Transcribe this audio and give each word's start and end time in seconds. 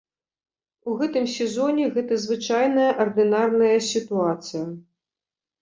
У 0.91 0.93
гэтым 1.01 1.27
сезоне 1.33 1.85
гэта 1.97 2.17
звычайная 2.25 2.89
ардынарная 3.05 3.77
сітуацыя. 3.93 4.65